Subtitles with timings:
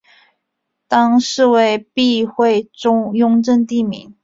[0.87, 2.67] 当是为避讳
[3.13, 4.15] 雍正帝名。